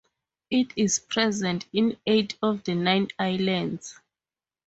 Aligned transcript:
It 0.49 0.73
is 0.75 0.97
present 0.97 1.67
in 1.71 1.95
eight 2.07 2.35
of 2.41 2.63
the 2.63 2.73
nine 2.73 3.09
islands. 3.19 3.99